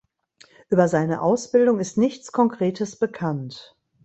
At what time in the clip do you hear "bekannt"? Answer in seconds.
2.95-3.75